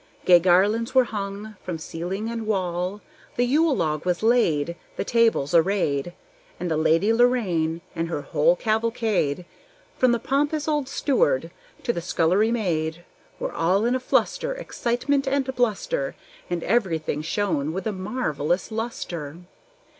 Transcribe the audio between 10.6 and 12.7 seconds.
old steward to the scullery